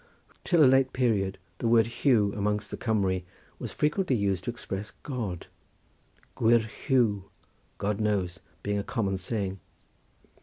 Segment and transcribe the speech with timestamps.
[0.43, 3.23] Till a late period the word Hu amongst the Cumry
[3.59, 7.25] was frequently used to express God—Gwir Hu,
[7.77, 9.59] God knows, being a common saying.